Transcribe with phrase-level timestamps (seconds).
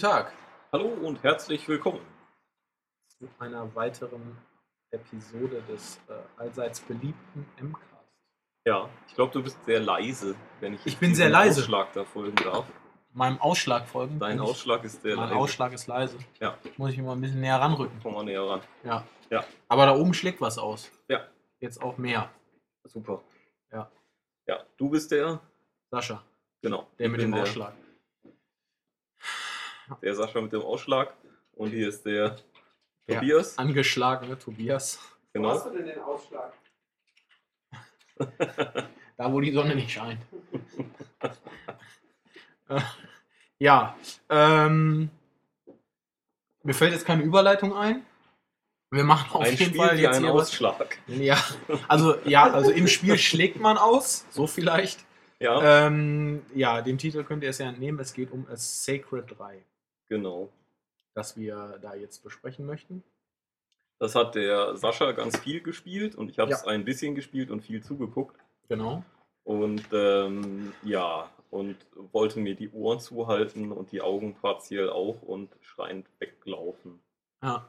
[0.00, 0.32] Guten Tag
[0.72, 2.00] Hallo und herzlich willkommen.
[3.06, 4.38] zu einer weiteren
[4.90, 8.08] Episode des äh, allseits beliebten MCAST.
[8.64, 11.60] Ja, ich glaube, du bist sehr leise, wenn ich Ich bin sehr leise.
[11.60, 12.64] Ausschlag da folgen darf.
[13.12, 14.18] Meinem Ausschlag folgen.
[14.18, 15.38] Dein Ausschlag ist sehr Mein leise.
[15.38, 16.16] Ausschlag ist leise.
[16.40, 16.56] Ja.
[16.78, 18.00] Muss ich mich mal ein bisschen näher ranrücken.
[18.02, 18.62] Komm mal näher ran.
[18.82, 19.04] Ja.
[19.28, 19.44] Ja.
[19.68, 20.90] Aber da oben schlägt was aus.
[21.08, 21.26] Ja.
[21.58, 22.30] Jetzt auch mehr.
[22.84, 23.20] Super.
[23.70, 23.90] Ja.
[24.46, 25.40] Ja, du bist der,
[25.90, 26.22] Sascha,
[26.62, 26.86] genau.
[26.98, 27.74] der ich mit dem der, Ausschlag.
[30.02, 31.14] Der Sascha mit dem Ausschlag.
[31.52, 32.36] Und hier ist der
[33.08, 33.58] Der Tobias.
[33.58, 34.98] angeschlagene Tobias.
[35.34, 35.70] Wo hast Genau.
[35.70, 36.52] du denn den Ausschlag?
[39.16, 40.20] Da, wo die Sonne nicht scheint.
[43.58, 43.96] Ja,
[44.30, 45.10] ähm,
[46.62, 48.06] mir fällt jetzt keine Überleitung ein.
[48.90, 50.48] Wir machen auf Ein jeden Spiel Fall jetzt ein hier was.
[50.48, 50.98] Ausschlag.
[51.08, 51.36] Ja,
[51.88, 55.04] also ja, also im Spiel schlägt man aus, so vielleicht.
[55.40, 57.98] Ja, Ähm, ja, dem Titel könnt ihr es ja entnehmen.
[58.00, 59.62] Es geht um A Sacred 3,
[60.10, 60.50] genau.
[61.14, 63.02] das wir da jetzt besprechen möchten.
[63.98, 66.68] Das hat der Sascha ganz viel gespielt und ich habe es Ja.
[66.68, 68.36] ein bisschen gespielt und viel zugeguckt.
[68.68, 69.02] Genau.
[69.44, 71.76] Und ähm, ja, und
[72.12, 77.00] wollte mir die Ohren zuhalten und die Augen partiell auch und schreiend weglaufen.
[77.42, 77.68] Ja.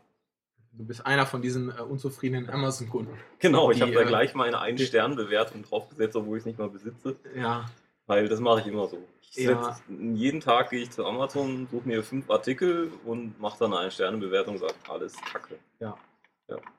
[0.73, 3.17] Du bist einer von diesen äh, unzufriedenen Amazon-Kunden.
[3.39, 6.69] Genau, ich habe da äh, gleich meine die- Ein-Stern-Bewertung draufgesetzt, obwohl ich es nicht mal
[6.69, 7.17] besitze.
[7.35, 7.65] Ja.
[8.11, 8.97] Weil das mache ich immer so.
[9.21, 9.63] Ich Ja.
[9.63, 13.89] setz, jeden Tag gehe ich zu Amazon, suche mir fünf Artikel und mache dann eine
[13.89, 15.57] Sterne-Bewertung und sage, alles Kacke.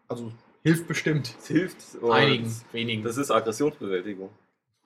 [0.08, 0.30] Also
[0.62, 1.34] hilft bestimmt.
[1.38, 1.78] Es hilft.
[2.04, 3.02] Einigen, Das, wenigen.
[3.02, 4.28] das ist Aggressionsbewältigung.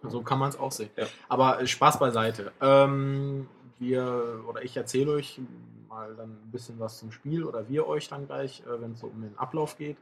[0.05, 0.91] So kann man es auch sehen.
[0.97, 1.07] Ja.
[1.29, 2.53] Aber äh, Spaß beiseite.
[2.61, 3.49] Ähm,
[3.81, 5.41] wir oder ich erzähle euch
[5.89, 9.01] mal dann ein bisschen was zum Spiel oder wir euch dann gleich, äh, wenn es
[9.01, 9.97] so um den Ablauf geht.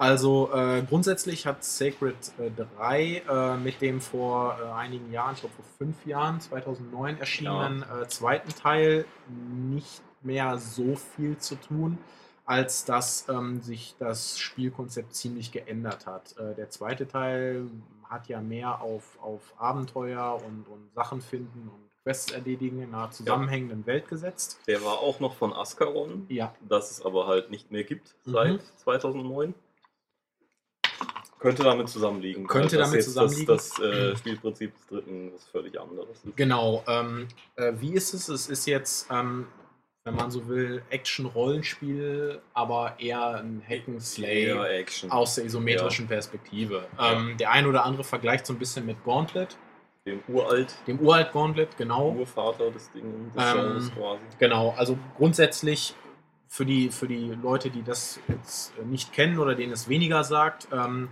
[0.00, 5.40] Also äh, grundsätzlich hat Sacred äh, 3 äh, mit dem vor äh, einigen Jahren, ich
[5.40, 11.98] glaube vor fünf Jahren, 2009 erschienenen äh, zweiten Teil nicht mehr so viel zu tun,
[12.46, 16.34] als dass ähm, sich das Spielkonzept ziemlich geändert hat.
[16.38, 17.66] Äh, der zweite Teil
[18.08, 23.10] hat ja mehr auf, auf Abenteuer und, und Sachen finden und Quests erledigen in einer
[23.10, 24.60] zusammenhängenden Welt gesetzt.
[24.66, 28.32] Der war auch noch von Ascaron, Ja, das es aber halt nicht mehr gibt Mhm.
[28.32, 29.52] seit 2009.
[31.40, 32.46] Könnte damit zusammenliegen.
[32.46, 33.46] Könnte damit zusammenliegen.
[33.46, 36.36] Das, das äh, Spielprinzip des dritten was völlig anderes ist.
[36.36, 36.84] genau.
[36.86, 38.28] Ähm, äh, wie ist es?
[38.28, 39.46] Es ist jetzt, ähm,
[40.04, 45.10] wenn man so will, Action-Rollenspiel, aber eher ein Action.
[45.10, 46.86] aus der isometrischen Perspektive.
[46.98, 49.56] Ähm, der ein oder andere vergleicht so ein bisschen mit Gauntlet,
[50.04, 52.10] Dem uralt, dem uralt Gauntlet, genau.
[52.12, 54.20] Urvater des Dinges, des Ähm, quasi.
[54.38, 55.94] Genau, also grundsätzlich
[56.48, 60.68] für die, für die Leute, die das jetzt nicht kennen oder denen es weniger sagt,
[60.72, 61.08] ähm,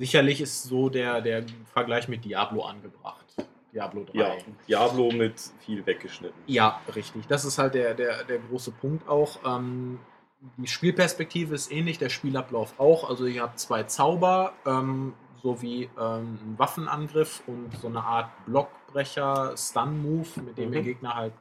[0.00, 3.26] sicherlich ist so der, der Vergleich mit Diablo angebracht.
[3.72, 4.18] Diablo 3.
[4.18, 5.34] Ja, Diablo mit
[5.64, 6.42] viel weggeschnitten.
[6.46, 7.26] Ja, richtig.
[7.28, 9.38] Das ist halt der, der, der große Punkt auch.
[9.44, 10.00] Ähm,
[10.56, 13.08] die Spielperspektive ist ähnlich, der Spielablauf auch.
[13.08, 15.12] Also ihr habt zwei Zauber ähm,
[15.42, 20.74] sowie ähm, einen Waffenangriff und so eine Art Blockbrecher, Stun-Move, mit dem Mhm.
[20.76, 21.34] ihr Gegner halt,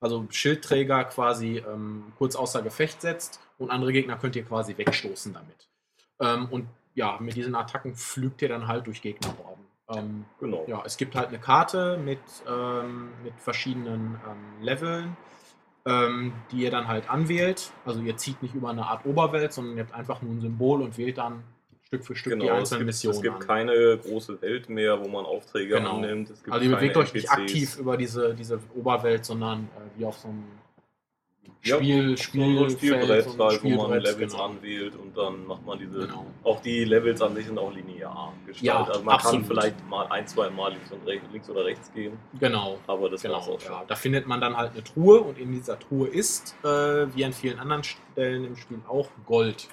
[0.00, 5.32] also Schildträger quasi ähm, kurz außer Gefecht setzt und andere Gegner könnt ihr quasi wegstoßen
[5.32, 5.68] damit.
[6.20, 9.64] Ähm, und ja, mit diesen Attacken pflügt ihr dann halt durch Gegnerhorden.
[9.88, 10.64] Ähm, Genau.
[10.66, 12.18] ja, es gibt halt eine Karte mit,
[12.50, 15.16] ähm, mit verschiedenen ähm, Leveln,
[15.84, 17.70] ähm, die ihr dann halt anwählt.
[17.84, 20.82] Also ihr zieht nicht über eine Art Oberwelt, sondern ihr habt einfach nur ein Symbol
[20.82, 21.44] und wählt dann
[21.84, 23.40] Stück für Stück die Genau, es einzelnen gibt, Missionen es gibt an.
[23.46, 25.98] keine große Welt mehr, wo man Aufträge Genau.
[25.98, 26.30] annimmt.
[26.30, 30.16] Es Also ihr bewegt euch nicht aktiv über diese, diese Oberwelt, sondern äh, wie auf
[30.18, 30.42] so einem
[31.66, 34.44] Ja, Spiel, So Spiel, ein Spielbrett, so ein halt, wo man Spielbrett, Levels genau.
[34.44, 35.98] anwählt und dann macht man diese.
[36.06, 36.26] Genau.
[36.44, 38.62] Auch die Levels an sich sind auch linear gestaltet.
[38.62, 39.40] Ja, also man absolut.
[39.40, 42.78] kann vielleicht mal ein, zwei Mal links, und rechts, links oder rechts gehen, Genau.
[42.86, 43.72] aber das Genau, auch schon.
[43.72, 43.84] ja.
[43.86, 46.68] Da findet man dann halt eine Truhe und in dieser Truhe ist, äh,
[47.14, 49.68] wie an vielen anderen Stellen im Spiel auch, Gold.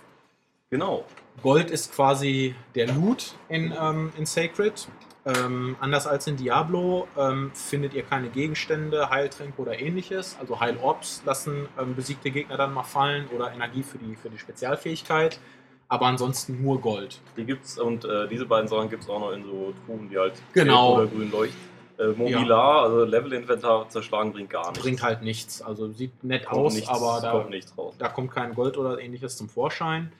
[0.70, 1.06] Genau.
[1.44, 4.88] Gold ist quasi der Loot in, ähm, in Sacred.
[5.26, 10.36] Ähm, anders als in Diablo ähm, findet ihr keine Gegenstände, Heiltränke oder ähnliches.
[10.40, 14.38] Also Heilorbs lassen ähm, besiegte Gegner dann mal fallen oder Energie für die, für die
[14.38, 15.40] Spezialfähigkeit.
[15.88, 17.22] Aber ansonsten nur Gold.
[17.38, 20.18] Die gibt's und äh, diese beiden Sachen gibt es auch noch in so Truhen, die
[20.18, 20.96] halt Genau.
[20.96, 21.74] oder grün leuchten.
[22.00, 24.80] Äh, Mobilar, also Level-Inventar zerschlagen bringt gar nichts.
[24.82, 25.62] Bringt halt nichts.
[25.62, 27.96] Also sieht nett Kommt aus, nichts, aber da, kommt nichts raus.
[28.00, 30.12] da kommt kein Gold oder ähnliches zum Vorschein.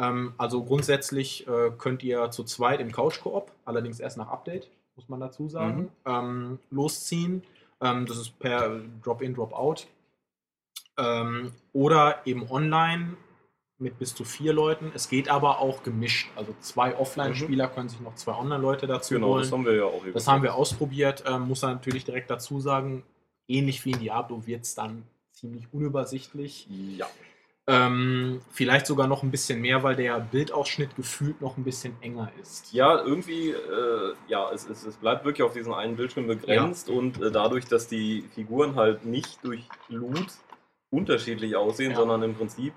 [0.00, 5.08] Ähm, also grundsätzlich äh, könnt ihr zu zweit im Couch-Koop, allerdings erst nach Update, muss
[5.08, 5.88] man dazu sagen, Mhm.
[6.06, 7.42] ähm, losziehen.
[7.82, 9.86] Ähm, das ist per Drop-in, Drop-out.
[10.98, 13.16] Ähm, oder eben online
[13.78, 14.92] mit bis zu vier Leuten.
[14.94, 16.28] Es geht aber auch gemischt.
[16.36, 19.42] Also zwei Offline-Spieler können sich noch zwei Online-Leute dazu Genau, holen.
[19.42, 21.24] das haben wir ja auch Das haben wir ausprobiert.
[21.26, 23.02] Ähm, muss er natürlich direkt dazu sagen,
[23.48, 26.66] ähnlich wie in Diablo wird es dann ziemlich unübersichtlich.
[26.98, 27.06] Ja.
[27.66, 32.32] Ähm, vielleicht sogar noch ein bisschen mehr, weil der Bildausschnitt gefühlt noch ein bisschen enger
[32.42, 32.72] ist.
[32.72, 37.22] Ja, irgendwie, äh, ja, es, es, es bleibt wirklich auf diesen einen Bildschirm begrenzt und
[37.22, 40.26] äh, dadurch, dass die Figuren halt nicht durch Loot
[40.90, 41.98] unterschiedlich aussehen, Ja.
[41.98, 42.72] sondern im Prinzip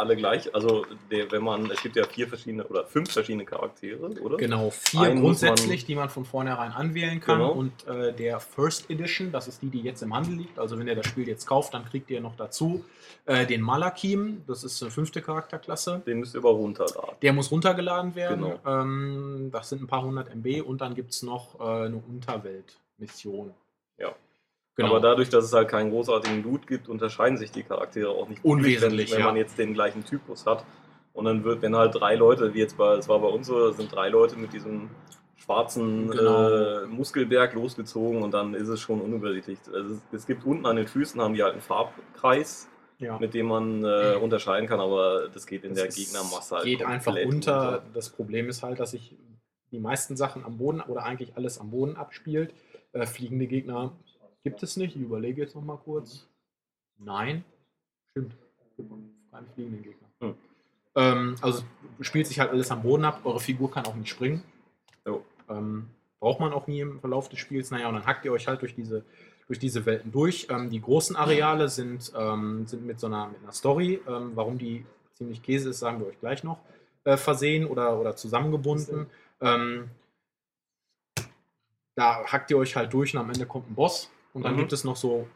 [0.00, 0.52] alle gleich.
[0.54, 4.36] Also, der, wenn man, es gibt ja vier verschiedene oder fünf verschiedene Charaktere, oder?
[4.36, 7.38] Genau, vier Einen grundsätzlich, man- die man von vornherein anwählen kann.
[7.38, 7.52] Genau.
[7.52, 10.58] Und äh, der First Edition, das ist die, die jetzt im Handel liegt.
[10.58, 12.84] Also wenn ihr das Spiel jetzt kauft, dann kriegt ihr noch dazu
[13.26, 14.42] äh, den Malakim.
[14.46, 16.02] Das ist eine fünfte Charakterklasse.
[16.06, 17.14] Den müsst ihr aber runterladen.
[17.22, 18.42] Der muss runtergeladen werden.
[18.64, 18.80] Genau.
[18.82, 20.62] Ähm, das sind ein paar hundert MB.
[20.66, 23.54] Und dann gibt es noch äh, eine Unterwelt-Mission.
[23.98, 24.14] Ja.
[24.84, 24.96] Genau.
[24.96, 28.44] Aber dadurch, dass es halt keinen großartigen Loot gibt, unterscheiden sich die Charaktere auch nicht.
[28.44, 29.26] Unwesentlich, wenn, wenn ja.
[29.26, 30.64] man jetzt den gleichen Typus hat.
[31.12, 33.70] Und dann wird, wenn halt drei Leute, wie jetzt bei, es war bei uns so,
[33.72, 34.90] sind drei Leute mit diesem
[35.36, 36.82] schwarzen Genau.
[36.82, 39.58] äh, Muskelberg losgezogen und dann ist es schon unübersichtlich.
[39.72, 42.68] Also es, es gibt unten an den Füßen haben die halt einen Farbkreis,
[42.98, 43.18] ja.
[43.18, 46.64] mit dem man äh, unterscheiden kann, aber das geht in Das der ist- Gegnermasse halt
[46.64, 47.82] geht einfach komplett unter.
[47.94, 49.16] Das Problem ist halt, dass sich
[49.72, 52.52] die meisten Sachen am Boden oder eigentlich alles am Boden abspielt.
[52.92, 53.92] Äh, fliegende Gegner
[54.42, 54.96] gibt es nicht.
[54.96, 56.26] Ich überlege jetzt noch mal kurz.
[56.98, 57.44] Nein,
[58.10, 58.36] stimmt.
[58.76, 58.90] Gibt
[59.30, 60.08] Keine fliegenden Gegner.
[60.20, 60.34] Hm.
[60.96, 61.62] Ähm, also
[62.00, 63.20] spielt sich halt alles am Boden ab.
[63.24, 64.42] Eure Figur kann auch nicht springen.
[65.06, 65.24] Jo.
[65.48, 65.88] Ähm,
[66.18, 67.70] braucht man auch nie im Verlauf des Spiels.
[67.70, 69.04] Naja, und dann hackt ihr euch halt durch diese,
[69.46, 70.46] durch diese Welten durch.
[70.50, 74.00] Ähm, die großen Areale sind, ähm, sind mit so einer, mit einer Story.
[74.06, 74.84] Ähm, warum die
[75.14, 76.58] ziemlich Käse ist, sagen wir euch gleich noch.
[77.04, 79.06] Äh, versehen oder, oder zusammengebunden.
[79.40, 79.90] Ähm,
[81.94, 84.10] da hackt ihr euch halt durch und am Ende kommt ein Boss.
[84.32, 84.58] Und dann Mhm.
[84.58, 85.26] gibt es noch so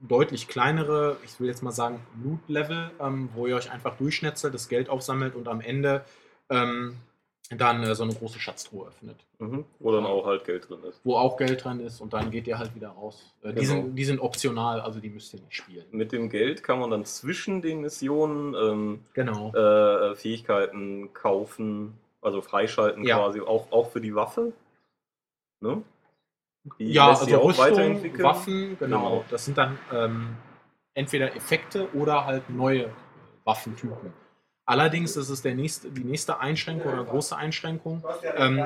[0.00, 4.68] deutlich kleinere, ich will jetzt mal sagen, Loot-Level, ähm, wo ihr euch einfach durchschnetzelt, das
[4.68, 6.04] Geld aufsammelt und am Ende
[6.48, 6.96] ähm,
[7.50, 9.64] dann äh, so eine große Schatztruhe öffnet, Mhm.
[9.78, 11.00] Wo dann auch halt Geld drin ist.
[11.04, 13.32] wo auch Geld drin ist und dann geht ihr halt wieder raus.
[13.42, 13.66] Äh, die, Genau.
[13.82, 15.84] sind, die sind optional, also die müsst ihr nicht spielen.
[15.92, 19.52] Mit dem Geld kann man dann zwischen den Missionen ähm, Genau.
[19.54, 23.16] äh, Fähigkeiten kaufen, also freischalten Ja.
[23.18, 24.52] quasi, auch, auch für die Waffe.
[25.60, 25.82] Ne?
[26.78, 28.02] Die ja, also Rüstung.
[28.22, 28.98] Waffen, genau.
[28.98, 29.24] Genau.
[29.30, 30.36] Das sind dann ähm,
[30.94, 32.90] entweder Effekte oder halt neue
[33.44, 34.12] Waffentypen.
[34.66, 38.04] Allerdings ist es der nächste, die nächste Einschränkung oder große Einschränkung.
[38.36, 38.64] Ähm,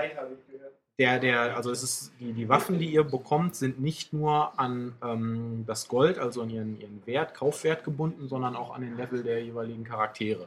[0.98, 4.94] der, der, also es ist die, die Waffen, die ihr bekommt, sind nicht nur an
[5.02, 9.22] ähm, das Gold, also an ihren, ihren Wert, Kaufwert gebunden, sondern auch an den Level
[9.22, 10.46] der jeweiligen Charaktere.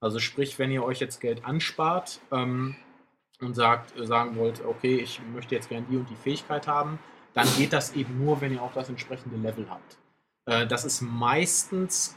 [0.00, 2.76] Also sprich, wenn ihr euch jetzt Geld anspart ähm,
[3.40, 6.98] und sagt, äh, sagen wollt, okay, ich möchte jetzt gerne die und die Fähigkeit haben,
[7.32, 9.98] dann geht das eben nur, wenn ihr auch das entsprechende Level habt.
[10.46, 12.16] Äh, das ist meistens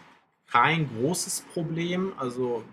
[0.50, 2.14] kein großes Problem.
[2.18, 2.64] Also,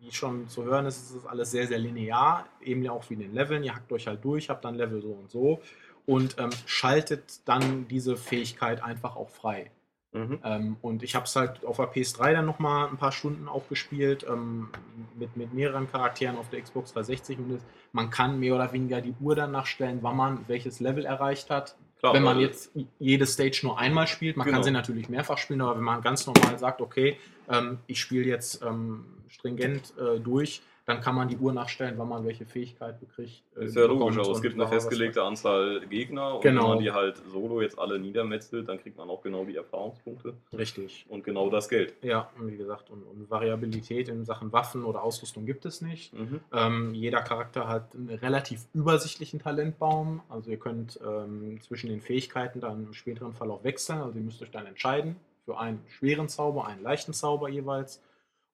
[0.00, 2.46] wie schon zu hören ist, ist es alles sehr, sehr linear.
[2.60, 3.64] Eben ja auch wie in den Leveln.
[3.64, 5.60] Ihr hackt euch halt durch, habt dann Level so und so
[6.06, 9.70] und ähm, schaltet dann diese Fähigkeit einfach auch frei.
[10.12, 10.38] Mhm.
[10.42, 13.68] Ähm, und ich habe es halt auf der PS3 dann nochmal ein paar Stunden auch
[13.68, 14.68] gespielt, ähm,
[15.16, 17.60] mit, mit mehreren Charakteren auf der Xbox 360 und
[17.92, 21.76] man kann mehr oder weniger die Uhr danach stellen, wann man welches Level erreicht hat.
[22.00, 24.64] Klar, wenn man weil- jetzt jede Stage nur einmal spielt, man kann Genau.
[24.64, 27.16] sie natürlich mehrfach spielen, aber wenn man ganz normal sagt, okay,
[27.48, 32.08] ähm, ich spiele jetzt ähm, stringent äh, durch, dann kann man die Uhr nachstellen, wann
[32.08, 33.42] man welche Fähigkeit bekriegt.
[33.56, 36.62] äh, Ist ja logisch, aber es gibt eine festgelegte Anzahl Gegner und Genau.
[36.62, 40.34] wenn man die halt solo jetzt alle niedermetzelt, dann kriegt man auch genau die Erfahrungspunkte
[40.52, 41.06] Richtig.
[41.08, 41.94] und genau das Geld.
[42.02, 46.12] Ja, und wie gesagt, und, und Variabilität in Sachen Waffen oder Ausrüstung gibt es nicht.
[46.14, 46.40] Mhm.
[46.52, 50.22] Ähm, jeder Charakter hat einen relativ übersichtlichen Talentbaum.
[50.28, 54.00] Also ihr könnt ähm, zwischen den Fähigkeiten dann im späteren Fall auch wechseln.
[54.00, 58.02] Also ihr müsst euch dann entscheiden für einen schweren Zauber, einen leichten Zauber jeweils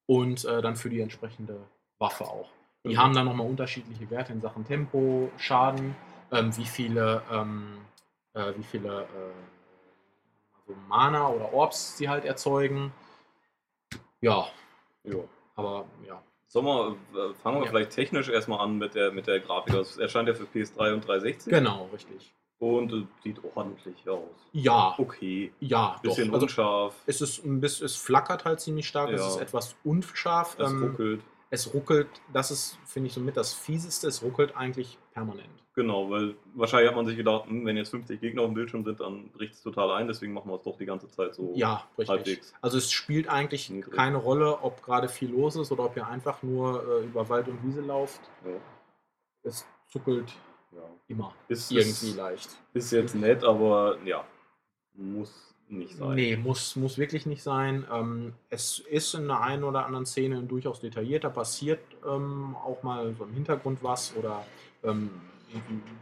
[0.06, 1.56] und äh, dann für die entsprechende
[1.98, 2.48] Waffe auch.
[2.84, 2.98] Die Mhm.
[2.98, 5.96] haben dann nochmal unterschiedliche Werte in Sachen Tempo, Schaden,
[6.30, 7.78] ähm, wie viele, ähm,
[8.34, 9.32] äh, wie viele äh,
[10.58, 12.92] also Mana oder Orbs sie halt erzeugen.
[14.20, 14.46] Ja,
[15.04, 15.28] Jo.
[15.54, 16.22] aber ja.
[16.48, 16.96] Sollen wir,
[17.30, 17.70] äh, fangen wir Ja.
[17.70, 19.72] vielleicht technisch erstmal an mit der, mit der Grafik.
[19.74, 22.32] Das erscheint ja für PS3 und 360 Genau, richtig.
[22.58, 24.30] und äh, sieht ordentlich aus.
[24.52, 26.34] Ja, Okay, ja, bisschen doch.
[26.34, 29.28] Also unscharf, es ist ein bisschen, es flackert halt ziemlich stark, es Ja.
[29.28, 30.56] ist etwas unscharf.
[30.58, 31.22] es ähm, ruckelt.
[31.50, 35.48] Es ruckelt, das ist, finde ich, somit das Fieseste, es ruckelt eigentlich permanent.
[35.74, 38.82] Genau, weil wahrscheinlich hat man sich gedacht, hm, wenn jetzt 50 Gegner auf dem Bildschirm
[38.84, 41.52] sind, dann bricht es total ein, deswegen machen wir es doch die ganze Zeit so
[41.54, 42.08] Ja, richtig.
[42.08, 42.54] halbwegs.
[42.62, 43.94] Also es spielt eigentlich Niedrig.
[43.94, 47.48] keine Rolle, ob gerade viel los ist oder ob ihr einfach nur äh, über Wald
[47.48, 48.20] und Wiese lauft.
[48.44, 48.52] Ja.
[49.42, 50.32] Es zuckelt
[50.72, 50.82] Ja.
[51.08, 52.48] immer Ist, irgendwie ist, leicht.
[52.72, 54.24] ist jetzt nett, aber ja,
[54.94, 56.14] muss nicht sein.
[56.14, 57.86] Nee, muss, muss wirklich nicht sein.
[57.92, 63.14] Ähm, es ist in der einen oder anderen Szene durchaus detaillierter, passiert ähm, auch mal
[63.14, 64.44] so im Hintergrund was oder
[64.84, 65.10] ähm,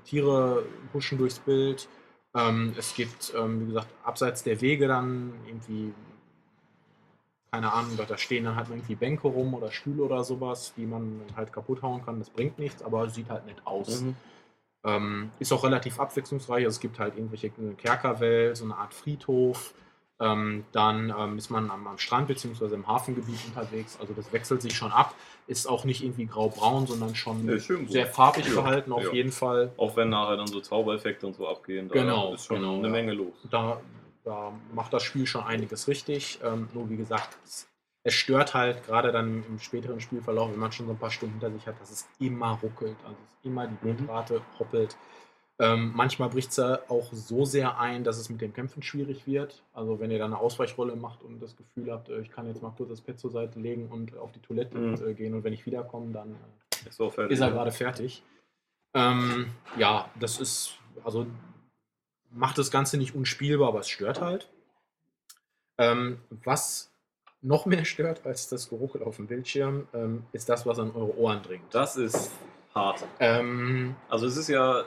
[0.04, 1.88] Tiere huschen durchs Bild.
[2.34, 5.94] Ähm, es gibt, ähm, wie gesagt, abseits der Wege dann irgendwie,
[7.52, 11.20] keine Ahnung, da stehen dann halt irgendwie Bänke rum oder Stühle oder sowas, die man
[11.36, 12.18] halt kaputt hauen kann.
[12.18, 14.02] Das bringt nichts, aber sieht halt nett aus.
[14.02, 14.16] Mhm.
[14.84, 16.64] Ähm, ist auch relativ abwechslungsreich.
[16.64, 19.74] Also es gibt halt irgendwelche Kerkerwelt, so eine Art Friedhof.
[20.20, 22.72] Ähm, dann ähm, ist man am, am Strand bzw.
[22.74, 23.98] im Hafengebiet unterwegs.
[24.00, 25.14] Also das wechselt sich schon ab.
[25.46, 29.12] Ist auch nicht irgendwie grau-braun, sondern schon schön sehr farbig Ja, auf ja.
[29.12, 29.72] jeden Fall.
[29.76, 32.86] Auch wenn nachher dann so Zaubereffekte und so abgehen, da Genau, ist schon genau, eine
[32.86, 32.92] ja.
[32.92, 33.34] Menge los.
[33.50, 33.80] Da,
[34.22, 36.38] da macht das Spiel schon einiges richtig.
[36.44, 37.66] Ähm, nur wie gesagt, es,
[38.04, 41.34] es stört halt gerade dann im späteren Spielverlauf, wenn man schon so ein paar Stunden
[41.40, 42.96] hinter sich hat, dass es immer ruckelt.
[43.04, 43.96] Also es ist immer die Mhm.
[43.96, 44.96] Bitrate hoppelt.
[45.58, 49.62] Ähm, manchmal bricht es auch so sehr ein, dass es mit dem Kämpfen schwierig wird.
[49.72, 52.60] Also wenn ihr dann eine Ausweichrolle macht und das Gefühl habt, äh, ich kann jetzt
[52.60, 54.94] mal kurz das Pad zur Seite legen und auf die Toilette Mhm.
[55.06, 56.32] äh, gehen und wenn ich wiederkomme, dann
[56.84, 57.32] äh, Ist, auch fertig.
[57.32, 58.22] ist er gerade fertig.
[58.94, 59.46] Ähm,
[59.78, 61.26] ja, das ist, also
[62.30, 64.48] macht das Ganze nicht unspielbar, aber es stört halt.
[65.78, 66.90] Ähm, was
[67.44, 71.16] noch mehr stört als das Geruckel auf dem Bildschirm, ähm, ist das, was an eure
[71.18, 71.72] Ohren dringt.
[71.74, 72.32] Das ist
[72.74, 73.04] hart.
[73.20, 74.84] Ähm, Also es ist ja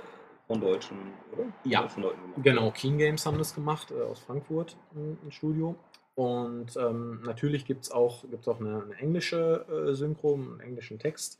[0.47, 0.97] von Deutschen,
[1.33, 1.43] oder?
[1.43, 1.81] Von Ja.
[1.83, 2.43] Deutschen Leuten gemacht.
[2.43, 5.75] genau, Keen Games haben das gemacht, äh, aus Frankfurt, ein, Studio.
[6.15, 10.97] Und ähm, natürlich gibt es auch, gibt's auch eine, eine englische äh, Synchro, einen englischen
[10.97, 11.39] Text.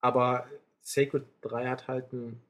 [0.00, 0.46] Aber
[0.80, 2.42] Sacred 3 hat halt einen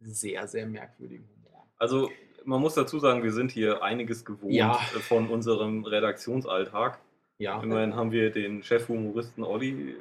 [0.00, 1.66] sehr, sehr merkwürdigen Humor.
[1.76, 2.10] Also
[2.46, 4.72] man muss dazu sagen, wir sind hier einiges gewohnt Ja.
[4.74, 6.98] von unserem Redaktionsalltag.
[7.38, 9.96] Ja, Immerhin haben wir den Chefhumoristen Olli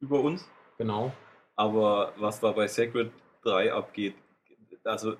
[0.00, 0.48] über uns.
[0.78, 1.12] genau.
[1.56, 3.10] Aber was da bei Sacred
[3.42, 4.14] 3 abgeht,
[4.84, 5.16] also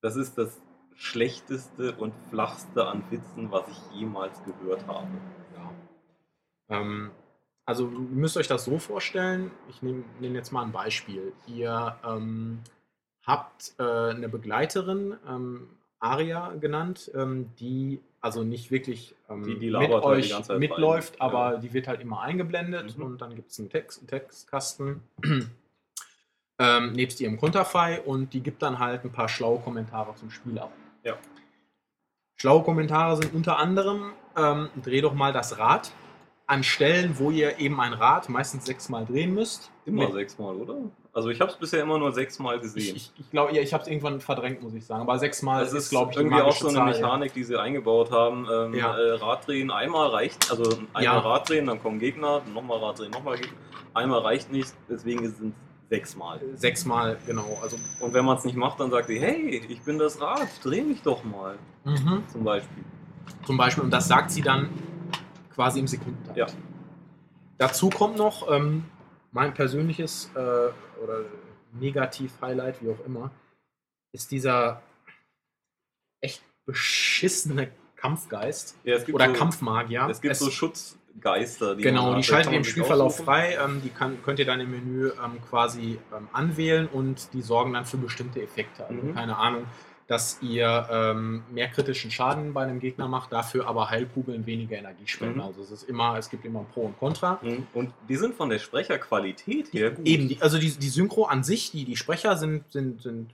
[0.00, 0.60] das ist das
[0.94, 5.08] schlechteste und flachste an Witzen, was ich jemals gehört habe.
[5.56, 5.70] Ja.
[6.68, 7.10] Ähm,
[7.64, 11.32] also ihr müsst euch das so vorstellen, ich nehme nehm jetzt mal ein Beispiel.
[11.46, 12.60] Ihr ähm,
[13.24, 15.68] habt äh, eine Begleiterin, ähm,
[16.00, 21.14] Aria genannt, ähm, die also nicht wirklich ähm, Die- die mit halt euch Zeit mitläuft,
[21.14, 21.20] rein.
[21.20, 21.58] aber Ja.
[21.58, 23.04] die wird halt immer eingeblendet Mhm.
[23.04, 25.02] und dann gibt es einen Text, einen Textkasten
[26.58, 30.58] ähm, nebst ihrem Konterfei und die gibt dann halt ein paar schlaue Kommentare zum Spiel
[30.58, 30.72] ab.
[31.04, 31.16] Ja.
[32.36, 35.92] Schlaue Kommentare sind unter anderem, ähm, dreh doch mal das Rad
[36.46, 39.70] an Stellen, wo ihr eben ein Rad meistens sechsmal drehen müsst.
[39.84, 40.76] Immer Mit- sechsmal, oder?
[41.14, 42.96] Also ich habe es bisher immer nur sechsmal gesehen.
[42.96, 45.02] ich, ich glaube, ja, ich habe es irgendwann verdrängt, muss ich sagen.
[45.02, 47.00] Aber sechsmal Das ist, glaube ich, irgendwie auch so eine Zahl, ja.
[47.00, 48.46] Mechanik, die sie eingebaut haben.
[48.50, 48.96] Ähm, Ja.
[48.96, 50.62] äh, Raddrehen einmal reicht, also
[50.94, 51.18] einmal Ja.
[51.18, 53.56] Raddrehen, dann kommen Gegner, nochmal Raddrehen, nochmal Gegner.
[53.92, 56.40] Einmal reicht nicht, deswegen sind es sechsmal.
[56.54, 57.58] Sechsmal, genau.
[57.62, 60.48] Also, Und wenn man es nicht macht, dann sagt sie, hey, ich bin das Rad,
[60.62, 62.22] dreh mich doch mal, mhm.
[62.32, 62.84] zum Beispiel.
[63.44, 64.70] Zum Beispiel, und das sagt sie dann
[65.54, 66.38] quasi im Sekundentakt.
[66.38, 66.46] Ja.
[67.58, 68.84] Dazu kommt noch ähm,
[69.32, 71.24] mein persönliches äh, oder
[71.72, 73.30] Negativ-Highlight, wie auch immer,
[74.12, 74.82] ist dieser
[76.20, 80.06] echt beschissene Kampfgeist Ja, oder so, Kampfmagier.
[80.10, 81.74] Es gibt Es- so Schutzgeister.
[81.76, 83.24] Die Genau, die ihr man im Spielverlauf aussuchen.
[83.24, 83.56] frei.
[83.56, 87.72] Ähm, die kann, könnt ihr dann im Menü ähm, quasi ähm, anwählen und die sorgen
[87.72, 88.86] dann für bestimmte Effekte.
[88.86, 89.14] Also Mhm.
[89.14, 89.66] keine Ahnung,
[90.06, 95.06] dass ihr ähm, mehr kritischen Schaden bei einem Gegner macht, dafür aber Heilkugeln weniger Energie
[95.06, 95.36] spenden.
[95.36, 95.44] Mhm.
[95.44, 97.38] Also es ist immer, es gibt immer Pro und Contra.
[97.42, 97.66] Mhm.
[97.72, 100.06] Und die sind von der Sprecherqualität her gut.
[100.06, 103.30] Eben, die, also die, die Synchro an sich, die, die Sprecher sind, sind, sind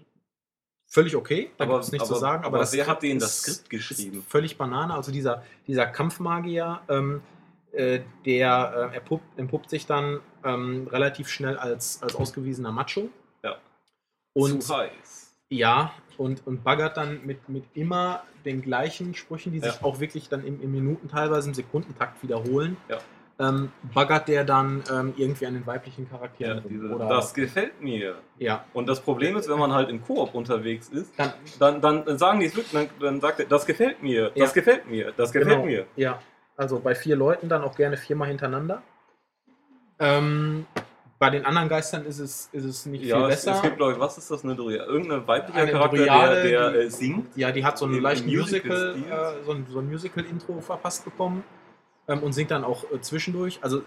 [0.86, 2.44] völlig okay, da aber, gibt es nichts zu sagen.
[2.44, 4.24] Aber, aber das wer hat denen das Skript geschrieben?
[4.26, 4.94] Völlig Banane.
[4.94, 7.22] Also dieser, dieser Kampfmagier, ähm,
[7.72, 13.10] äh, der äh, erpuppt, entpuppt sich dann ähm, relativ schnell als, als ausgewiesener Macho.
[13.42, 13.56] Ja.
[14.32, 15.36] Und Zu heiß.
[15.50, 19.82] ja, und, und baggert dann mit, mit immer den gleichen Sprüchen, die sich Ja.
[19.82, 22.76] auch wirklich dann im, im Minuten, teilweise im Sekundentakt wiederholen.
[22.88, 22.98] Ja.
[23.40, 26.68] Ähm, baggert der dann ähm, irgendwie an den weiblichen Ja, Charakteren rum.
[26.68, 28.16] diese, Oder, das gefällt mir.
[28.38, 28.64] ja.
[28.74, 31.32] Und das Problem ist, wenn man halt im Koop unterwegs ist, Dann,
[31.80, 34.54] dann, dann sagen die es wirklich, dann, dann sagt er, das gefällt mir, das Ja.
[34.54, 35.66] gefällt mir, das gefällt Genau.
[35.66, 35.86] mir.
[35.94, 36.20] Ja,
[36.56, 38.82] also bei vier Leuten dann auch gerne viermal hintereinander.
[40.00, 40.66] Ähm,
[41.18, 43.52] bei den anderen Geistern ist es, ist es nicht viel Ja, es, besser.
[43.56, 44.84] es gibt, glaube ich, was ist das, eine Dryade?
[44.84, 47.36] Irgendein weiblicher Eine Charakter, Dryade, der, der die- äh, singt.
[47.36, 49.40] ja, die hat so einen leichten Musical, Musical-Stil.
[49.40, 51.42] äh, so ein, so ein Musical-Intro verpasst bekommen
[52.06, 53.58] ähm, und singt dann auch äh, zwischendurch.
[53.62, 53.82] Also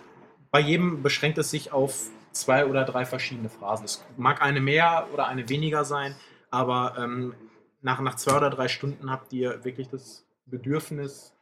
[0.51, 3.85] bei jedem beschränkt es sich auf zwei oder drei verschiedene Phrasen.
[3.85, 6.15] Es mag eine mehr oder eine weniger sein,
[6.49, 7.33] aber ähm,
[7.81, 11.33] nach, nach zwei oder drei Stunden habt ihr wirklich das Bedürfnis,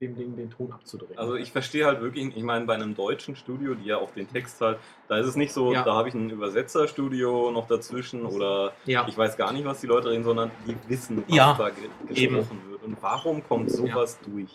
[0.00, 1.18] dem Ding den Ton abzudrehen.
[1.18, 4.26] Also ich verstehe halt wirklich, ich meine, bei einem deutschen Studio, die ja auch den
[4.26, 4.78] Text halt,
[5.08, 5.82] da ist es nicht so, Ja.
[5.82, 9.06] da habe ich ein Übersetzerstudio noch dazwischen oder ja.
[9.06, 11.82] ich weiß gar nicht, was die Leute reden, sondern die wissen, was Ja, da ge
[12.08, 12.36] gesprochen eben.
[12.70, 12.82] wird.
[12.82, 14.50] Und warum kommt sowas durch?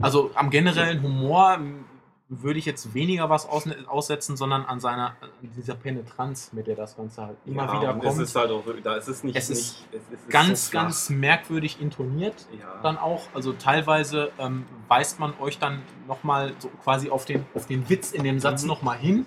[0.00, 1.58] Also am generellen Humor
[2.30, 6.76] würde ich jetzt weniger was aus, aussetzen, sondern an seiner an dieser Penetranz, mit der
[6.76, 8.04] das Ganze halt immer ja, wieder kommt.
[8.04, 10.66] Es ist halt auch wirklich, da ist es nicht, Es ist nicht es ist ganz,
[10.66, 12.80] so ganz merkwürdig intoniert ja.
[12.82, 13.22] dann auch.
[13.34, 18.12] Also teilweise ähm, weist man euch dann nochmal so quasi auf den, auf den Witz
[18.12, 18.68] in dem Satz Mhm.
[18.68, 19.24] nochmal hin.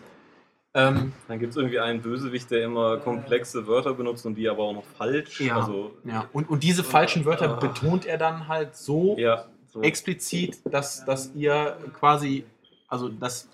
[0.74, 4.64] Ähm, Dann gibt es irgendwie einen Bösewicht, der immer komplexe Wörter benutzt und die aber
[4.64, 5.42] auch noch falsch.
[5.42, 6.26] Ja, Also, ja.
[6.32, 7.60] und, und diese falschen Wörter Ah.
[7.60, 9.82] betont er dann halt so ja so.
[9.82, 12.46] explizit, dass, dass ihr quasi,
[12.92, 13.48] also dass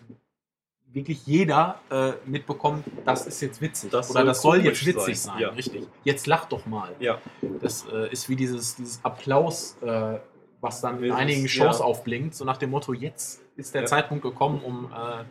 [0.92, 3.92] wirklich jeder äh, mitbekommt, das ist jetzt witzig.
[3.92, 5.50] Das oder soll das soll jetzt witzig sein, sein, ja.
[5.50, 5.88] richtig.
[6.04, 6.96] Jetzt lacht doch mal.
[7.00, 7.20] Ja,
[7.62, 10.20] Das äh, ist wie dieses, dieses Applaus, äh,
[10.60, 11.86] was dann in einigen Shows ja.
[11.86, 13.86] aufblinkt, so nach dem Motto, jetzt ist der.
[13.86, 15.24] Zeitpunkt gekommen, um äh,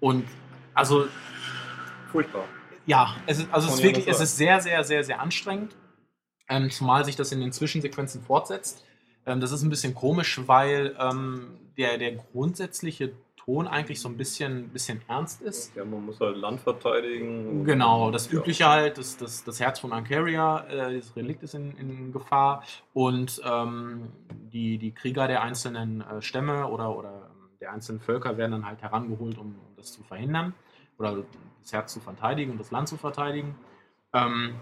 [0.00, 0.26] und
[0.74, 1.06] also
[2.12, 2.44] furchtbar.
[2.84, 5.74] ja, es ist, also es ist wirklich, es ist sehr, sehr, sehr, sehr anstrengend.
[6.46, 8.84] Ähm, zumal sich das in den Zwischensequenzen fortsetzt.
[9.24, 14.16] Ähm, das ist ein bisschen komisch, weil ähm, der, der grundsätzliche Ton eigentlich so ein
[14.16, 15.76] bisschen, bisschen ernst ist.
[15.76, 17.64] Ja, man muss halt Land verteidigen.
[17.64, 18.38] Genau, das Ja.
[18.38, 22.62] Übliche halt, das, das, das Herz von Ancaria, äh, das Relikt ist in, in Gefahr
[22.94, 28.38] und ähm, die, die Krieger der einzelnen äh, Stämme oder, oder ähm, der einzelnen Völker
[28.38, 30.54] werden dann halt herangeholt, um, um das zu verhindern
[30.98, 31.24] oder
[31.60, 33.54] das Herz zu verteidigen und das Land zu verteidigen.
[34.14, 34.54] Ähm,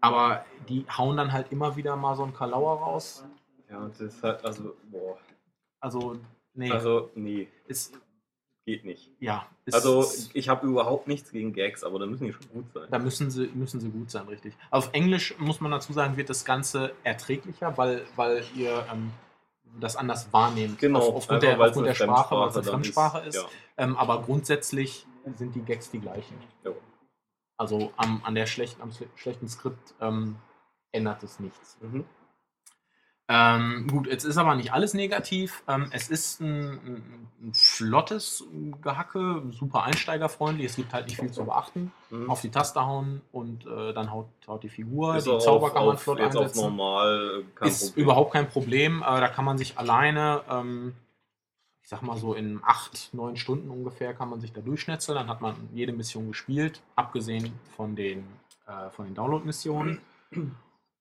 [0.00, 3.24] aber die hauen dann halt immer wieder mal so einen Kalauer raus.
[3.70, 5.16] Ja, das ist halt, also, boah.
[5.80, 6.16] Also,
[6.56, 7.98] nee, Also, nee, ist,
[8.66, 9.10] geht nicht.
[9.20, 9.46] ja.
[9.64, 12.88] Ist, Also, ich habe überhaupt nichts gegen Gags, aber da müssen die schon gut sein.
[12.90, 14.54] Da müssen sie, müssen sie gut sein, richtig.
[14.70, 19.10] Auf Englisch muss man dazu sagen, wird das Ganze erträglicher, weil, weil ihr ähm,
[19.80, 20.78] das anders wahrnehmt.
[20.78, 23.34] Genau, Auf, aufgrund der, aufgrund der Sprache, weil es eine Fremdsprache ist.
[23.36, 23.44] Ja.
[23.76, 26.36] Ähm, aber grundsätzlich sind die Gags die gleichen.
[26.64, 26.70] Ja.
[27.58, 30.36] Also am, an der schlechten, am schle- schlechten Skript ähm,
[30.92, 31.78] ändert es nichts.
[31.80, 32.04] Mhm.
[33.28, 35.64] Ähm, gut, jetzt ist aber nicht alles negativ.
[35.66, 37.02] Ähm, es ist ein,
[37.40, 38.44] ein, flottes
[38.82, 40.66] Gehacke, super einsteigerfreundlich.
[40.66, 41.92] Es gibt halt nicht viel zu beachten.
[42.10, 42.30] Mhm.
[42.30, 45.16] Auf die Taste hauen und äh, dann haut, haut die Figur.
[45.16, 46.62] Ist die Zauber auf, kann man flott jetzt auf einsetzen.
[46.62, 48.04] normal äh, ist Problem.
[48.04, 49.02] überhaupt kein Problem.
[49.02, 50.94] Äh, da kann man sich alleine, ähm,
[51.82, 55.16] ich sag mal so in acht, neun Stunden ungefähr, kann man sich da durchschnetzeln.
[55.16, 58.24] Dann hat man jede Mission gespielt, abgesehen von den,
[58.68, 60.00] äh, von den Download-Missionen.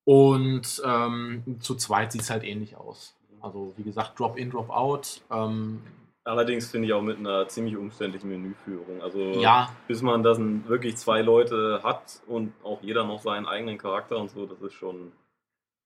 [0.05, 3.15] Und ähm, zu zweit sieht es halt ähnlich aus.
[3.41, 5.21] Also wie gesagt, Drop-in, Drop-out.
[5.31, 5.81] Ähm,
[6.23, 8.99] Allerdings finde ich auch mit einer ziemlich umständlichen Menüführung.
[9.03, 13.77] Also ja, bis man dann wirklich zwei Leute hat und auch jeder noch seinen eigenen
[13.77, 15.11] Charakter und so, das ist schon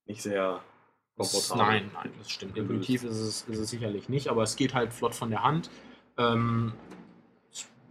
[0.05, 0.61] nicht sehr
[1.17, 1.65] Das- komfortabel.
[1.81, 2.55] Nein, nein, das stimmt.
[2.57, 5.69] Intuitiv ist es, ist es sicherlich nicht, aber es geht halt flott von der Hand.
[6.17, 6.71] Ähm,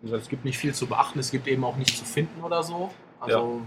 [0.03, 2.91] es- gibt nicht viel zu beachten, es gibt eben auch nichts zu finden oder so.
[3.21, 3.61] Also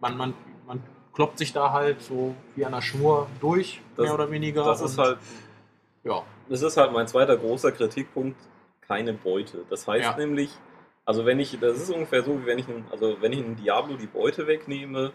[0.00, 0.34] man, man,
[0.66, 0.82] man
[1.18, 4.62] kloppt sich da halt so wie an der Schnur durch, Das- mehr oder weniger.
[4.64, 5.18] Das ist halt,
[6.04, 8.38] ja, das ist halt mein zweiter großer Kritikpunkt,
[8.82, 9.64] keine Beute.
[9.68, 10.16] Das heißt Ja.
[10.16, 10.48] nämlich,
[11.04, 13.56] also wenn ich, das ist ungefähr so, wie wenn ich, einem- also wenn ich einem
[13.56, 15.10] Diablo die Beute wegnehme,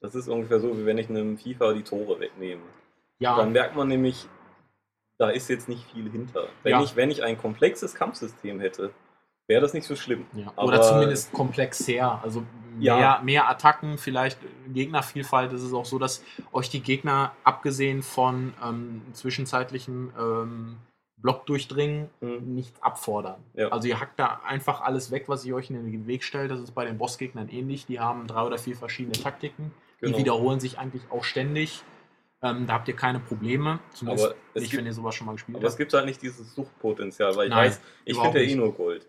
[0.00, 2.62] das ist ungefähr so, wie wenn ich einem FIFA die Tore wegnehme.
[3.20, 4.26] ja, Dann merkt man nämlich,
[5.16, 6.48] da ist jetzt nicht viel hinter.
[6.64, 6.82] Wenn, Ja.
[6.82, 8.90] ich, wenn ich ein komplexes Kampfsystem hätte,
[9.48, 10.26] wäre das nicht so schlimm.
[10.34, 10.52] ja.
[10.56, 12.20] aber- oder zumindest komplexer.
[12.22, 12.42] Also
[12.76, 13.20] mehr, Ja.
[13.24, 14.38] mehr Attacken, vielleicht
[14.72, 15.52] Gegnervielfalt.
[15.52, 20.76] Es ist auch so, dass euch die Gegner, abgesehen von ähm, zwischenzeitlichem ähm,
[21.18, 22.54] Blockdurchdringen, Mhm.
[22.54, 23.42] nichts abfordern.
[23.54, 23.68] Ja.
[23.68, 26.50] Also ihr hackt da einfach alles weg, was ihr euch in den Weg stellt.
[26.50, 27.86] Das ist bei den Bossgegnern ähnlich.
[27.86, 29.72] Die haben drei oder vier verschiedene Taktiken.
[30.00, 30.12] Genau.
[30.16, 31.82] Die wiederholen sich eigentlich auch ständig.
[32.42, 33.78] Ähm, da habt ihr keine Probleme.
[33.94, 35.78] Zumindest Aber es nicht, gibt- wenn ihr sowas schon mal gespielt Aber es habt.
[35.78, 39.06] gibt halt nicht dieses Suchtpotenzial, weil ich Nein, weiß, ich finde ja eh nur Gold.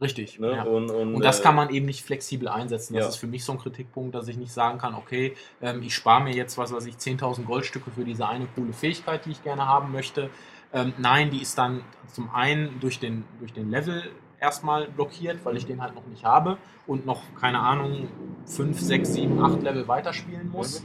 [0.00, 0.38] Richtig.
[0.38, 0.52] Ne?
[0.52, 0.62] Ja.
[0.62, 2.94] Und, und, Und das äh, kann man eben nicht flexibel einsetzen.
[2.94, 3.08] Das ja.
[3.08, 6.22] ist für mich so ein Kritikpunkt, dass ich nicht sagen kann, okay, ähm, ich spare
[6.22, 9.66] mir jetzt, was weiß ich, 10.000 Goldstücke für diese eine coole Fähigkeit, die ich gerne
[9.66, 10.30] haben möchte.
[10.72, 11.82] Ähm, nein, die ist dann
[12.12, 16.24] zum einen durch den, durch den Level erstmal blockiert, weil ich den halt noch nicht
[16.24, 18.08] habe und noch, keine Ahnung,
[18.46, 20.84] 5, 6, 7, 8 Level weiterspielen muss.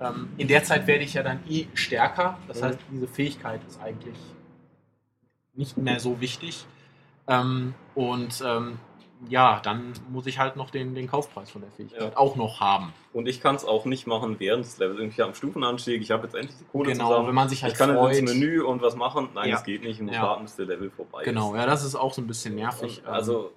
[0.00, 2.38] Ähm, in der Zeit werde ich ja dann eh stärker.
[2.46, 2.64] Das Mhm.
[2.66, 4.16] heißt, diese Fähigkeit ist eigentlich
[5.54, 6.64] nicht mehr so wichtig.
[7.28, 8.78] Ähm, und ähm,
[9.28, 12.16] ja, dann muss ich halt noch den, den Kaufpreis von der Fähigkeit Ja.
[12.16, 12.92] auch noch haben.
[13.12, 14.98] Und ich kann es auch nicht machen während des Levels.
[14.98, 17.28] Irgendwie am Stufenanstieg, ich habe jetzt endlich die Kohle Genau, zusammen.
[17.28, 18.16] wenn man sich halt ich kann freut.
[18.16, 19.28] ins Menü und was machen.
[19.34, 19.56] Nein, Ja.
[19.56, 19.96] das geht nicht.
[19.96, 20.22] Ich muss Ja.
[20.22, 21.58] warten, bis der Level vorbei Genau, ist.
[21.60, 23.02] ja, das ist auch so ein bisschen nervig.
[23.06, 23.52] Und also,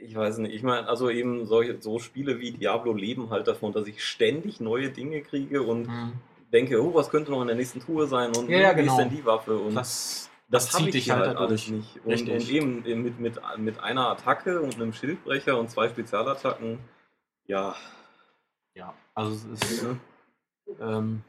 [0.00, 0.54] ich weiß nicht.
[0.54, 4.60] Ich meine, also eben solche so Spiele wie Diablo leben halt davon, dass ich ständig
[4.60, 6.12] neue Dinge kriege und Ähm,
[6.52, 8.92] denke, oh, was könnte noch in der nächsten Truhe sein und Ja, ja, wie genau.
[8.92, 9.56] ist denn die Waffe?
[9.56, 11.96] Und das, das zieht ich dich halt halt alles nicht.
[12.04, 12.34] Und, Richtig.
[12.34, 16.78] und eben mit, mit, mit einer Attacke und einem Schildbrecher und zwei Spezialattacken,
[17.46, 17.74] ja.
[18.74, 19.98] Ja, also es ist ne?
[20.78, 21.24] ähm,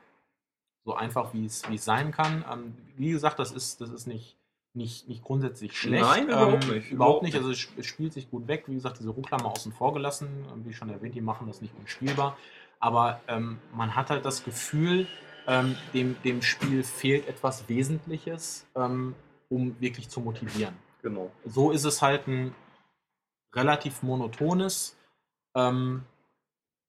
[0.83, 2.43] so einfach, wie es, wie es sein kann.
[2.51, 4.35] Ähm, wie gesagt, das ist, das ist nicht,
[4.73, 6.03] nicht, nicht grundsätzlich schlecht.
[6.03, 6.91] Nein, überhaupt nicht.
[6.91, 7.35] Überhaupt, nicht.
[7.35, 8.65] Also es, spielt sich gut weg.
[8.67, 10.27] Wie gesagt, diese Ruckler außen vor gelassen.
[10.51, 12.37] Ähm, Wie schon erwähnt, die machen das nicht unspielbar.
[12.79, 15.07] Aber ähm, man hat halt das Gefühl,
[15.47, 19.15] ähm, dem, dem Spiel fehlt etwas Wesentliches, ähm,
[19.49, 20.75] um wirklich zu motivieren.
[21.01, 21.31] Genau.
[21.45, 22.55] So ist es halt ein
[23.53, 24.95] relativ monotones
[25.55, 26.03] ähm,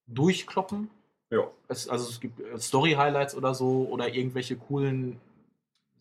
[0.07, 0.89] Durchkloppen.
[1.29, 1.47] Ja.
[1.67, 5.19] Es, also es gibt äh, Story-Highlights oder so oder irgendwelche coolen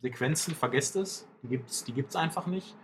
[0.00, 1.26] Sequenzen, vergesst es.
[1.42, 2.74] Die gibt es die gibt's einfach nicht.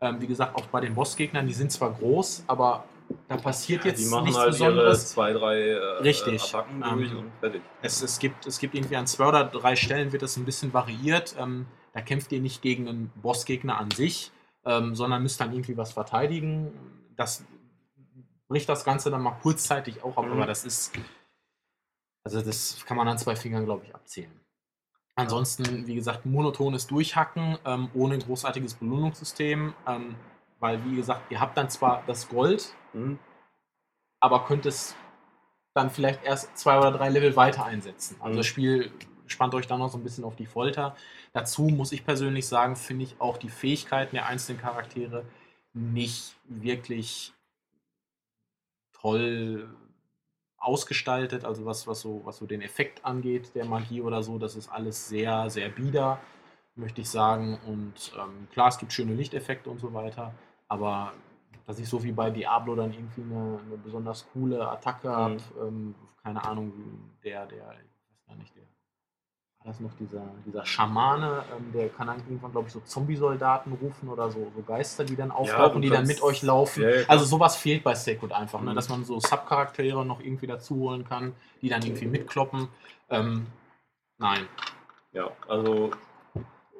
[0.00, 2.84] Ähm, wie gesagt, auch bei den Bossgegnern, die sind zwar groß, aber
[3.28, 5.08] da passiert Ja, jetzt die machen nichts halt Besonderes.
[5.10, 6.42] zwei, drei äh, Richtig.
[6.42, 7.62] Attacken Ähm, durch und fertig.
[7.82, 10.72] Es, es, gibt, es gibt irgendwie an zwei oder drei Stellen wird es ein bisschen
[10.72, 11.36] variiert.
[11.38, 14.30] Ähm, da kämpft ihr nicht gegen einen Bossgegner an sich,
[14.64, 16.72] ähm, sondern müsst dann irgendwie was verteidigen.
[17.16, 17.44] Das
[18.48, 20.32] bricht das Ganze dann mal kurzzeitig auch ab, Mhm.
[20.32, 20.92] aber das ist.
[22.24, 24.30] Also, das kann man an zwei Fingern, glaube ich, abzählen.
[25.16, 29.74] Ansonsten, wie gesagt, monotones Durchhacken ähm, ohne großartiges Belohnungssystem.
[29.86, 30.14] Ähm,
[30.60, 33.18] weil, wie gesagt, ihr habt dann zwar das Gold, Mhm.
[34.20, 34.96] aber könnt es
[35.74, 38.16] dann vielleicht erst zwei oder drei Level weiter einsetzen.
[38.20, 38.36] Also Mhm.
[38.36, 38.90] das Spiel
[39.26, 40.96] spannt euch dann noch so ein bisschen auf die Folter.
[41.32, 45.24] Dazu muss ich persönlich sagen, finde ich auch die Fähigkeiten der einzelnen Charaktere
[45.74, 47.32] nicht wirklich
[48.92, 49.68] toll
[50.56, 54.56] ausgestaltet, also was, was, so, was so den Effekt angeht, der Magie oder so, das
[54.56, 56.18] ist alles sehr, sehr bieder,
[56.74, 57.58] möchte ich sagen.
[57.66, 60.34] Und ähm, klar, es gibt schöne Lichteffekte und so weiter,
[60.66, 61.12] aber
[61.68, 65.12] dass ich so wie bei Diablo dann irgendwie eine, eine besonders coole Attacke Mhm.
[65.12, 66.72] habe, ähm, keine Ahnung,
[67.22, 71.90] der, der, ich weiß gar nicht, der, war das noch dieser, dieser Schamane, ähm, der
[71.90, 75.82] kann dann irgendwann, glaube ich, so Zombie-Soldaten rufen oder so, so Geister, die dann auftauchen,
[75.82, 76.84] du die dann mit euch laufen.
[76.84, 78.70] Ja, ja, also sowas fehlt bei Sacred einfach, ne?
[78.70, 78.74] Mhm.
[78.74, 82.68] dass man so Subcharaktere noch irgendwie dazu holen kann, die dann irgendwie mitkloppen.
[83.10, 83.46] Ähm,
[84.16, 84.48] nein.
[85.12, 85.90] Ja, also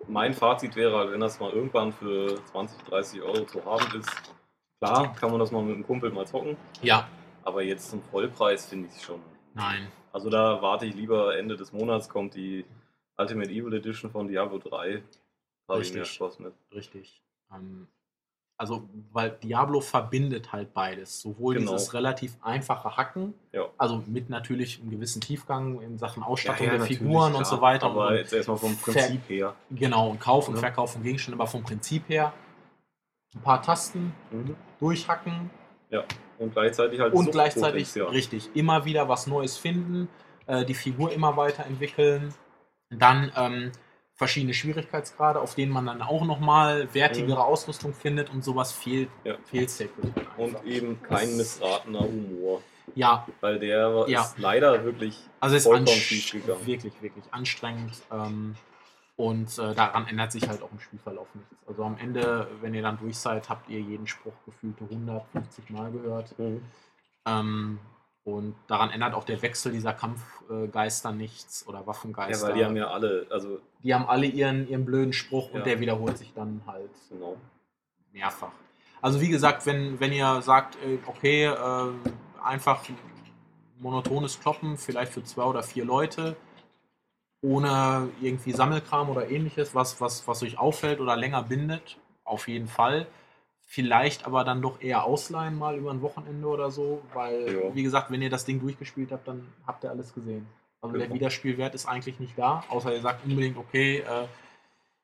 [0.06, 4.37] mein Fazit wäre halt, wenn das mal irgendwann für 20, 30 Euro zu haben ist,
[4.80, 7.08] klar, kann man das mal mit einem Kumpel mal zocken, Ja,
[7.44, 9.20] aber jetzt zum Vollpreis finde ich es schon.
[9.54, 9.86] nein.
[10.10, 12.64] Also da warte ich lieber Ende des Monats kommt die
[13.18, 15.02] Ultimate Evil Edition von Diablo 3.
[15.66, 16.16] Da habe ich mehr Richtig.
[16.16, 16.54] Spaß mit.
[16.74, 17.20] Richtig.
[17.54, 17.86] Ähm,
[18.56, 21.20] also, weil Diablo verbindet halt beides.
[21.20, 21.72] Sowohl Genau.
[21.72, 23.66] dieses relativ einfache Hacken, Ja.
[23.76, 27.86] also mit natürlich einem gewissen Tiefgang in Sachen Ausstattung der natürlich, Figuren und so weiter.
[27.86, 29.54] Aber jetzt erstmal vom Prinzip her.
[29.70, 30.60] genau, und Kauf und Ja.
[30.60, 32.32] Verkauf von Gegenständen, aber vom Prinzip her
[33.34, 34.56] ein paar Tasten Mhm.
[34.80, 35.50] durchhacken
[36.38, 40.08] Und gleichzeitig halt und gleichzeitig richtig immer wieder was Neues finden,
[40.46, 42.32] äh, die Figur immer weiterentwickeln,
[42.90, 43.72] dann ähm,
[44.14, 49.30] verschiedene Schwierigkeitsgrade, auf denen man dann auch nochmal wertigere Ausrüstung findet und sowas fehlt, Mhm.
[49.30, 49.36] Ja.
[49.44, 52.62] fehlt Sacred Und eben kein missratener Humor.
[52.94, 54.22] Ja, Weil der Ja.
[54.22, 56.66] ist leider wirklich also ist vollkommen schief gegangen.
[56.66, 57.92] wirklich, wirklich anstrengend.
[58.12, 58.54] Ähm,
[59.18, 61.52] und äh, daran ändert sich halt auch im Spielverlauf nichts.
[61.66, 65.90] Also am Ende, wenn ihr dann durch seid, habt ihr jeden Spruch gefühlte 150 Mal
[65.90, 66.38] gehört.
[66.38, 66.62] Mhm.
[67.26, 67.78] Ähm,
[68.22, 72.46] und daran ändert auch der Wechsel dieser Kampfgeister nichts oder Ja, Waffengeister.
[72.46, 75.64] weil die haben ja alle, also die haben alle ihren, ihren blöden Spruch und Ja.
[75.64, 77.36] der wiederholt sich dann halt genau.
[78.12, 78.52] mehrfach.
[79.02, 81.92] Also wie gesagt, wenn, wenn ihr sagt, äh, okay, äh,
[82.44, 82.84] einfach
[83.80, 86.36] monotones Kloppen, vielleicht für zwei oder vier Leute,
[87.42, 92.68] ohne irgendwie Sammelkram oder ähnliches, was, was, was euch auffällt oder länger bindet, auf jeden
[92.68, 93.06] Fall.
[93.70, 97.74] Vielleicht aber dann doch eher ausleihen mal über ein Wochenende oder so, weil, Ja.
[97.74, 100.46] wie gesagt, wenn ihr das Ding durchgespielt habt, dann habt ihr alles gesehen.
[100.80, 101.16] Also der Genau.
[101.16, 104.26] Wiederspielwert ist eigentlich nicht da, außer ihr sagt unbedingt, okay, äh,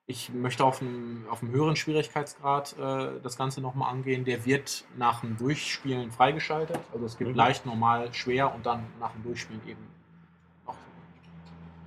[0.07, 4.25] ich möchte auf einem, auf einem höheren Schwierigkeitsgrad äh, das Ganze nochmal angehen.
[4.25, 6.79] Der wird nach dem Durchspielen freigeschaltet.
[6.93, 7.37] Also es gibt Mhm.
[7.37, 9.87] leicht, normal, schwer und dann nach dem Durchspielen eben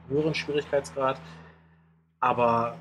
[0.09, 1.19] höheren Schwierigkeitsgrad.
[2.19, 2.77] Aber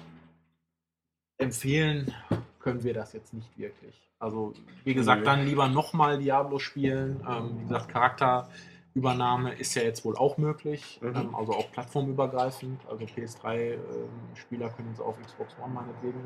[1.39, 2.15] empfehlen
[2.61, 4.07] können wir das jetzt nicht wirklich.
[4.19, 7.25] Also wie gesagt, dann lieber nochmal Diablo spielen.
[7.29, 10.99] Ähm, wie gesagt, Charakterübernahme ist ja jetzt wohl auch möglich.
[11.03, 11.17] Mhm.
[11.17, 12.81] Ähm, also auch plattformübergreifend.
[12.89, 16.21] Also PS3-Spieler können es auf Xbox One meinetwegen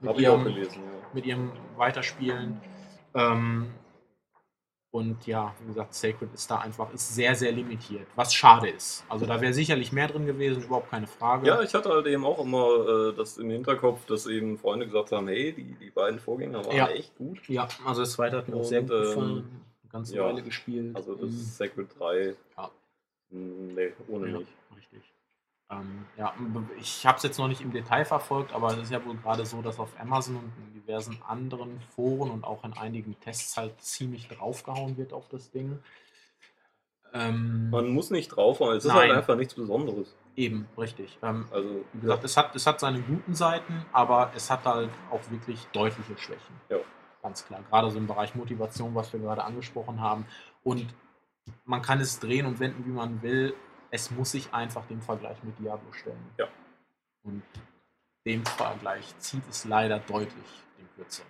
[0.00, 1.08] mit auch ihrem, gelesen, ja.
[1.12, 2.60] mit ihrem Weiterspielen.
[3.14, 3.70] Ähm,
[4.92, 9.04] und ja, wie gesagt, Sacred ist da einfach ist sehr, sehr limitiert, was schade ist.
[9.08, 11.46] Also da wäre sicherlich mehr drin gewesen, überhaupt keine Frage.
[11.46, 15.12] Ja, ich hatte halt eben auch immer äh, das im Hinterkopf, dass eben Freunde gesagt
[15.12, 16.88] haben, hey, die, die beiden Vorgänger waren Ja.
[16.88, 17.38] echt gut.
[17.48, 19.30] Ja, also das zweite hat mir auch sehr gut ähm, gefallen.
[19.82, 20.96] Eine ganze ja, Weile gespielt.
[20.96, 22.34] Also das Ähm, Sacred 3.
[22.56, 22.70] Ja.
[23.30, 24.48] mh, Nee, ohne ja, mich.
[24.76, 25.02] Richtig.
[25.70, 26.34] Ähm, ja,
[26.80, 29.46] ich habe es jetzt noch nicht im Detail verfolgt, aber es ist ja wohl gerade
[29.46, 30.52] so, dass auf Amazon und
[30.90, 35.78] diversen anderen Foren und auch in einigen Tests halt ziemlich draufgehauen wird auf das Ding.
[37.12, 39.08] Ähm, Man muss nicht draufhauen, es ist Nein.
[39.08, 40.14] halt einfach nichts Besonderes.
[40.36, 41.18] Eben, richtig.
[41.22, 44.90] Ähm, Also, wie gesagt, es hat, es hat seine guten Seiten, aber es hat halt
[45.10, 46.54] auch wirklich deutliche Schwächen.
[46.68, 46.78] Ja.
[47.22, 47.62] Ganz klar.
[47.68, 50.24] Gerade so im Bereich Motivation, was wir gerade angesprochen haben.
[50.64, 50.86] Und
[51.64, 53.54] man kann es drehen und wenden, wie man will.
[53.90, 56.30] Es muss sich einfach dem Vergleich mit Diablo stellen.
[56.38, 56.46] Ja.
[57.22, 57.42] Und
[58.24, 60.64] dem Vergleich zieht es leider deutlich
[61.00, 61.28] Kürzeren.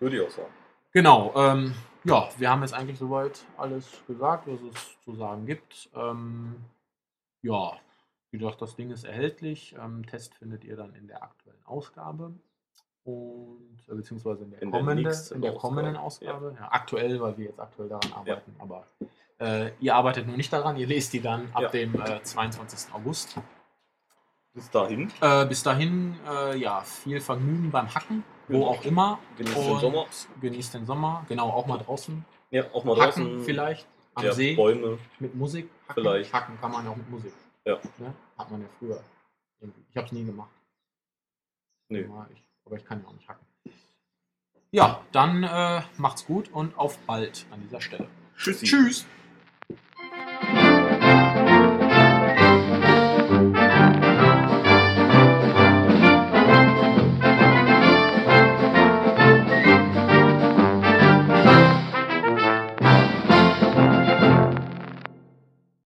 [0.00, 0.52] würde ich auch sagen.
[0.92, 5.88] Genau, ähm, ja, wir haben jetzt eigentlich soweit alles gesagt, was es zu sagen gibt.
[5.94, 6.56] Ähm,
[7.42, 7.72] ja,
[8.30, 9.74] wie gesagt, das Ding ist erhältlich.
[9.78, 12.32] Ähm, Test findet ihr dann in der aktuellen Ausgabe.
[13.04, 16.00] Und, äh, beziehungsweise in der, In der kommende, nächsten in der kommenden ja.
[16.00, 16.56] Ausgabe.
[16.58, 16.68] Ja.
[16.70, 18.54] aktuell, weil wir jetzt aktuell daran arbeiten.
[18.58, 18.84] Aber
[19.40, 21.68] äh, ihr arbeitet nur nicht daran, ihr lest die dann ab Ja.
[21.70, 22.92] dem äh, 22.
[22.94, 23.38] August.
[24.54, 28.66] Bis dahin, Äh, bis dahin, äh, ja, viel Vergnügen beim Hacken, wo Genau.
[28.68, 29.18] auch immer.
[29.36, 30.06] genießt den Sommer.
[30.40, 32.24] Genießt den Sommer, genau, auch mal draußen.
[32.50, 33.44] Ja, auch mal Hacken draußen.
[33.44, 34.98] vielleicht am ja, See Bäume.
[35.18, 35.68] mit Musik.
[35.88, 36.02] Hacken.
[36.02, 36.32] Vielleicht.
[36.32, 37.32] Hacken kann man ja auch mit Musik.
[37.64, 37.78] Ja.
[37.98, 38.14] Ne?
[38.36, 39.02] Hat man ja früher.
[39.90, 40.50] Ich habe es nie gemacht.
[41.88, 42.08] Nee.
[42.64, 43.46] Aber ich kann ja auch nicht hacken.
[44.70, 48.08] Ja, dann äh, macht's gut und auf bald an dieser Stelle.
[48.36, 48.66] Tschüssi.
[48.66, 49.06] Tschüss.